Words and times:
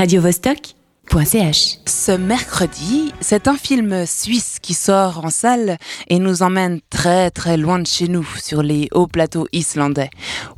radiovostok.ch. 0.00 0.79
Ce 1.08 2.12
mercredi, 2.12 3.12
c'est 3.20 3.48
un 3.48 3.56
film 3.56 4.06
suisse 4.06 4.58
qui 4.62 4.74
sort 4.74 5.24
en 5.24 5.30
salle 5.30 5.76
et 6.08 6.18
nous 6.18 6.42
emmène 6.42 6.80
très 6.88 7.30
très 7.30 7.56
loin 7.56 7.78
de 7.78 7.86
chez 7.86 8.06
nous, 8.06 8.26
sur 8.40 8.62
les 8.62 8.88
hauts 8.92 9.08
plateaux 9.08 9.48
islandais. 9.52 10.10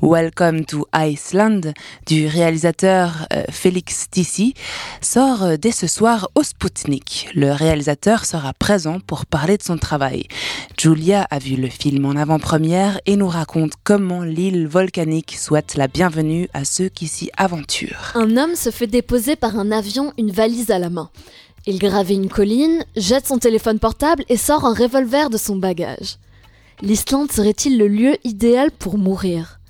Welcome 0.02 0.66
to 0.66 0.86
Iceland 0.94 1.72
du 2.06 2.26
réalisateur 2.26 3.26
euh, 3.32 3.44
Félix 3.50 4.10
Tissi 4.10 4.54
sort 5.00 5.42
euh, 5.44 5.56
dès 5.56 5.72
ce 5.72 5.86
soir 5.86 6.28
au 6.34 6.42
Spoutnik. 6.42 7.28
Le 7.34 7.52
réalisateur 7.52 8.24
sera 8.24 8.52
présent 8.52 8.98
pour 9.00 9.26
parler 9.26 9.56
de 9.56 9.62
son 9.62 9.78
travail. 9.78 10.24
Julia 10.78 11.26
a 11.30 11.38
vu 11.38 11.54
le 11.54 11.68
film 11.68 12.04
en 12.06 12.16
avant-première 12.16 13.00
et 13.06 13.16
nous 13.16 13.28
raconte 13.28 13.74
comment 13.84 14.22
l'île 14.22 14.66
volcanique 14.66 15.36
souhaite 15.38 15.76
la 15.76 15.86
bienvenue 15.86 16.48
à 16.52 16.64
ceux 16.64 16.88
qui 16.88 17.06
s'y 17.06 17.30
aventurent. 17.36 18.12
Un 18.16 18.36
homme 18.36 18.56
se 18.56 18.70
fait 18.70 18.88
déposer 18.88 19.36
par 19.36 19.56
un 19.56 19.70
avion 19.70 20.12
une 20.18 20.31
valise 20.32 20.70
à 20.70 20.78
la 20.78 20.90
main. 20.90 21.10
Il 21.66 21.78
gravit 21.78 22.16
une 22.16 22.28
colline, 22.28 22.84
jette 22.96 23.26
son 23.26 23.38
téléphone 23.38 23.78
portable 23.78 24.24
et 24.28 24.36
sort 24.36 24.64
un 24.64 24.74
revolver 24.74 25.30
de 25.30 25.36
son 25.36 25.56
bagage. 25.56 26.16
L'Islande 26.80 27.30
serait-il 27.30 27.78
le 27.78 27.86
lieu 27.86 28.16
idéal 28.24 28.72
pour 28.72 28.98
mourir? 28.98 29.60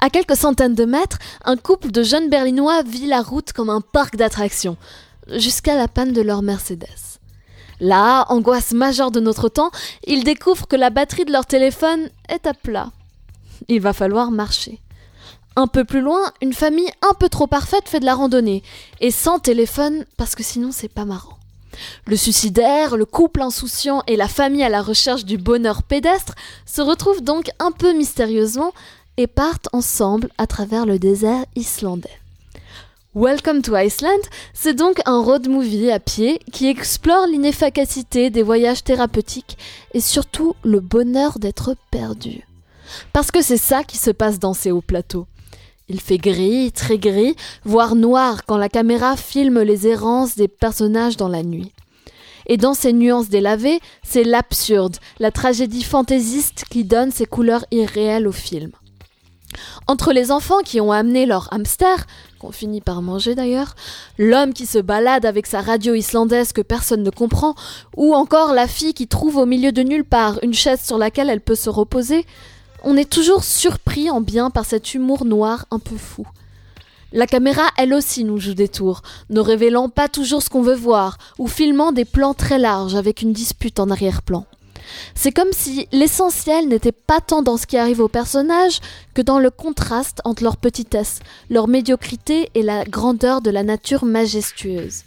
À 0.00 0.10
quelques 0.10 0.36
centaines 0.36 0.76
de 0.76 0.84
mètres, 0.84 1.18
un 1.44 1.56
couple 1.56 1.90
de 1.90 2.04
jeunes 2.04 2.30
berlinois 2.30 2.84
vit 2.84 3.06
la 3.06 3.20
route 3.20 3.52
comme 3.52 3.70
un 3.70 3.80
parc 3.80 4.14
d'attractions, 4.14 4.76
jusqu'à 5.28 5.76
la 5.76 5.88
panne 5.88 6.12
de 6.12 6.22
leur 6.22 6.42
Mercedes. 6.42 7.18
Là, 7.80 8.24
angoisse 8.28 8.72
majeure 8.72 9.10
de 9.10 9.20
notre 9.20 9.48
temps, 9.48 9.70
ils 10.06 10.22
découvrent 10.22 10.68
que 10.68 10.76
la 10.76 10.90
batterie 10.90 11.24
de 11.24 11.32
leur 11.32 11.46
téléphone 11.46 12.10
est 12.28 12.46
à 12.46 12.54
plat. 12.54 12.92
Il 13.66 13.80
va 13.80 13.92
falloir 13.92 14.30
marcher. 14.30 14.80
Un 15.58 15.66
peu 15.66 15.82
plus 15.82 16.02
loin, 16.02 16.20
une 16.40 16.52
famille 16.52 16.88
un 17.02 17.14
peu 17.14 17.28
trop 17.28 17.48
parfaite 17.48 17.88
fait 17.88 17.98
de 17.98 18.04
la 18.04 18.14
randonnée, 18.14 18.62
et 19.00 19.10
sans 19.10 19.40
téléphone, 19.40 20.06
parce 20.16 20.36
que 20.36 20.44
sinon 20.44 20.70
c'est 20.70 20.86
pas 20.86 21.04
marrant. 21.04 21.36
Le 22.06 22.14
suicidaire, 22.16 22.96
le 22.96 23.04
couple 23.04 23.42
insouciant 23.42 24.04
et 24.06 24.14
la 24.14 24.28
famille 24.28 24.62
à 24.62 24.68
la 24.68 24.82
recherche 24.82 25.24
du 25.24 25.36
bonheur 25.36 25.82
pédestre 25.82 26.36
se 26.64 26.80
retrouvent 26.80 27.24
donc 27.24 27.50
un 27.58 27.72
peu 27.72 27.92
mystérieusement 27.92 28.72
et 29.16 29.26
partent 29.26 29.68
ensemble 29.72 30.28
à 30.38 30.46
travers 30.46 30.86
le 30.86 31.00
désert 31.00 31.44
islandais. 31.56 32.20
Welcome 33.16 33.62
to 33.62 33.76
Iceland, 33.76 34.28
c'est 34.54 34.74
donc 34.74 35.00
un 35.06 35.20
road 35.20 35.48
movie 35.48 35.90
à 35.90 35.98
pied 35.98 36.38
qui 36.52 36.68
explore 36.68 37.26
l'inefficacité 37.26 38.30
des 38.30 38.44
voyages 38.44 38.84
thérapeutiques 38.84 39.58
et 39.92 40.00
surtout 40.00 40.54
le 40.62 40.78
bonheur 40.78 41.40
d'être 41.40 41.74
perdu. 41.90 42.46
Parce 43.12 43.32
que 43.32 43.42
c'est 43.42 43.56
ça 43.56 43.82
qui 43.82 43.98
se 43.98 44.12
passe 44.12 44.38
dans 44.38 44.54
ces 44.54 44.70
hauts 44.70 44.82
plateaux. 44.82 45.26
Il 45.88 46.00
fait 46.00 46.18
gris, 46.18 46.70
très 46.72 46.98
gris, 46.98 47.34
voire 47.64 47.94
noir 47.94 48.44
quand 48.44 48.58
la 48.58 48.68
caméra 48.68 49.16
filme 49.16 49.62
les 49.62 49.86
errances 49.86 50.36
des 50.36 50.48
personnages 50.48 51.16
dans 51.16 51.28
la 51.28 51.42
nuit. 51.42 51.72
Et 52.46 52.56
dans 52.56 52.74
ces 52.74 52.92
nuances 52.92 53.28
délavées, 53.28 53.80
c'est 54.02 54.24
l'absurde, 54.24 54.96
la 55.18 55.30
tragédie 55.30 55.82
fantaisiste 55.82 56.64
qui 56.70 56.84
donne 56.84 57.10
ces 57.10 57.26
couleurs 57.26 57.64
irréelles 57.70 58.26
au 58.26 58.32
film. 58.32 58.70
Entre 59.86 60.12
les 60.12 60.30
enfants 60.30 60.60
qui 60.62 60.80
ont 60.80 60.92
amené 60.92 61.24
leur 61.24 61.52
hamster, 61.52 62.06
qu'on 62.38 62.52
finit 62.52 62.82
par 62.82 63.00
manger 63.00 63.34
d'ailleurs, 63.34 63.74
l'homme 64.18 64.52
qui 64.52 64.66
se 64.66 64.78
balade 64.78 65.24
avec 65.24 65.46
sa 65.46 65.62
radio 65.62 65.94
islandaise 65.94 66.52
que 66.52 66.60
personne 66.60 67.02
ne 67.02 67.10
comprend, 67.10 67.54
ou 67.96 68.14
encore 68.14 68.52
la 68.52 68.68
fille 68.68 68.94
qui 68.94 69.08
trouve 69.08 69.36
au 69.36 69.46
milieu 69.46 69.72
de 69.72 69.82
nulle 69.82 70.04
part 70.04 70.38
une 70.42 70.54
chaise 70.54 70.82
sur 70.82 70.98
laquelle 70.98 71.30
elle 71.30 71.40
peut 71.40 71.54
se 71.54 71.70
reposer, 71.70 72.26
on 72.82 72.96
est 72.96 73.10
toujours 73.10 73.44
surpris 73.44 74.10
en 74.10 74.20
bien 74.20 74.50
par 74.50 74.64
cet 74.64 74.94
humour 74.94 75.24
noir 75.24 75.66
un 75.70 75.78
peu 75.78 75.96
fou. 75.96 76.26
La 77.12 77.26
caméra, 77.26 77.62
elle 77.78 77.94
aussi, 77.94 78.22
nous 78.24 78.38
joue 78.38 78.54
des 78.54 78.68
tours, 78.68 79.02
ne 79.30 79.40
révélant 79.40 79.88
pas 79.88 80.08
toujours 80.08 80.42
ce 80.42 80.50
qu'on 80.50 80.62
veut 80.62 80.74
voir, 80.74 81.16
ou 81.38 81.46
filmant 81.46 81.90
des 81.90 82.04
plans 82.04 82.34
très 82.34 82.58
larges 82.58 82.94
avec 82.94 83.22
une 83.22 83.32
dispute 83.32 83.80
en 83.80 83.90
arrière-plan. 83.90 84.44
C'est 85.14 85.32
comme 85.32 85.52
si 85.52 85.88
l'essentiel 85.90 86.68
n'était 86.68 86.92
pas 86.92 87.20
tant 87.20 87.42
dans 87.42 87.56
ce 87.56 87.66
qui 87.66 87.76
arrive 87.76 88.00
aux 88.00 88.08
personnages 88.08 88.80
que 89.14 89.22
dans 89.22 89.38
le 89.38 89.50
contraste 89.50 90.20
entre 90.24 90.42
leur 90.42 90.56
petitesse, 90.56 91.20
leur 91.48 91.66
médiocrité 91.66 92.50
et 92.54 92.62
la 92.62 92.84
grandeur 92.84 93.40
de 93.40 93.50
la 93.50 93.62
nature 93.62 94.04
majestueuse. 94.04 95.04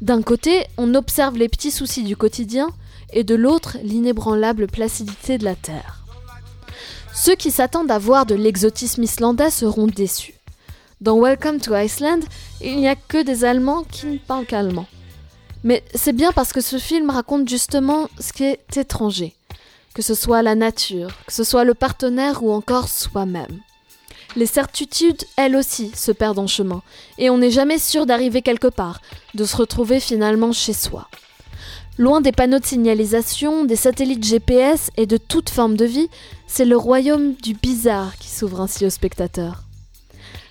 D'un 0.00 0.22
côté, 0.22 0.64
on 0.76 0.94
observe 0.94 1.36
les 1.36 1.48
petits 1.48 1.70
soucis 1.70 2.02
du 2.02 2.16
quotidien, 2.16 2.68
et 3.12 3.24
de 3.24 3.34
l'autre, 3.34 3.76
l'inébranlable 3.82 4.66
placidité 4.66 5.38
de 5.38 5.44
la 5.44 5.54
terre. 5.54 6.03
Ceux 7.14 7.36
qui 7.36 7.52
s'attendent 7.52 7.92
à 7.92 7.98
voir 7.98 8.26
de 8.26 8.34
l'exotisme 8.34 9.04
islandais 9.04 9.50
seront 9.50 9.86
déçus. 9.86 10.34
Dans 11.00 11.20
Welcome 11.20 11.60
to 11.60 11.72
Iceland, 11.72 12.20
il 12.60 12.76
n'y 12.76 12.88
a 12.88 12.96
que 12.96 13.22
des 13.22 13.44
Allemands 13.44 13.84
qui 13.84 14.06
ne 14.06 14.18
parlent 14.18 14.46
qu'allemand. 14.46 14.86
Mais 15.62 15.84
c'est 15.94 16.12
bien 16.12 16.32
parce 16.32 16.52
que 16.52 16.60
ce 16.60 16.76
film 16.76 17.10
raconte 17.10 17.48
justement 17.48 18.08
ce 18.18 18.32
qui 18.32 18.42
est 18.42 18.76
étranger, 18.76 19.32
que 19.94 20.02
ce 20.02 20.14
soit 20.14 20.42
la 20.42 20.56
nature, 20.56 21.10
que 21.26 21.32
ce 21.32 21.44
soit 21.44 21.62
le 21.62 21.74
partenaire 21.74 22.42
ou 22.42 22.50
encore 22.50 22.88
soi-même. 22.88 23.60
Les 24.34 24.46
certitudes, 24.46 25.22
elles 25.36 25.54
aussi, 25.54 25.92
se 25.94 26.10
perdent 26.10 26.40
en 26.40 26.48
chemin, 26.48 26.82
et 27.18 27.30
on 27.30 27.38
n'est 27.38 27.52
jamais 27.52 27.78
sûr 27.78 28.06
d'arriver 28.06 28.42
quelque 28.42 28.66
part, 28.66 29.00
de 29.34 29.44
se 29.44 29.56
retrouver 29.56 30.00
finalement 30.00 30.52
chez 30.52 30.72
soi. 30.72 31.08
Loin 31.96 32.20
des 32.20 32.32
panneaux 32.32 32.58
de 32.58 32.66
signalisation, 32.66 33.64
des 33.64 33.76
satellites 33.76 34.24
GPS 34.24 34.90
et 34.96 35.06
de 35.06 35.16
toute 35.16 35.48
forme 35.48 35.76
de 35.76 35.84
vie, 35.84 36.08
c'est 36.48 36.64
le 36.64 36.76
royaume 36.76 37.34
du 37.34 37.54
bizarre 37.54 38.16
qui 38.18 38.28
s'ouvre 38.28 38.60
ainsi 38.60 38.84
aux 38.84 38.90
spectateurs. 38.90 39.62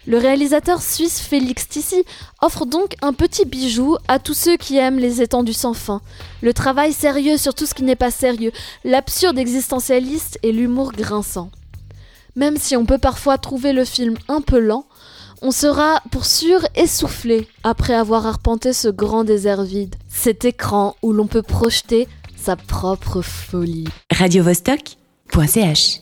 Le 0.08 0.18
réalisateur 0.18 0.82
suisse 0.82 1.20
Félix 1.20 1.68
Tissi 1.68 2.06
offre 2.42 2.66
donc 2.66 2.96
un 3.02 3.12
petit 3.12 3.44
bijou 3.44 3.98
à 4.08 4.20
tous 4.20 4.34
ceux 4.34 4.56
qui 4.56 4.78
aiment 4.78 5.00
les 5.00 5.22
étendues 5.22 5.52
sans 5.52 5.74
fin, 5.74 6.02
le 6.42 6.54
travail 6.54 6.94
sérieux 6.94 7.38
sur 7.38 7.54
tout 7.54 7.66
ce 7.66 7.74
qui 7.74 7.84
n'est 7.84 7.98
pas 7.98 8.12
sérieux, 8.12 8.54
l'absurde 8.86 9.38
existentialiste 9.38 10.40
et 10.44 10.54
l'humour 10.54 10.94
grinçant. 10.94 11.52
Même 12.38 12.56
si 12.56 12.78
on 12.78 12.86
peut 12.86 12.98
parfois 12.98 13.38
trouver 13.38 13.74
le 13.74 13.84
film 13.84 14.16
un 14.30 14.40
peu 14.40 14.60
lent, 14.60 14.86
on 15.44 15.52
sera 15.52 16.02
pour 16.10 16.26
sûr 16.26 16.66
essoufflé 16.76 17.48
après 17.64 17.94
avoir 17.94 18.26
arpenté 18.26 18.72
ce 18.72 18.88
grand 18.88 19.26
désert 19.26 19.64
vide, 19.64 19.96
cet 20.08 20.46
écran 20.46 20.96
où 21.04 21.12
l'on 21.12 21.28
peut 21.28 21.42
projeter 21.44 22.08
sa 22.36 22.56
propre 22.56 23.22
folie. 23.22 23.88
radiovostok.ch 24.10 26.00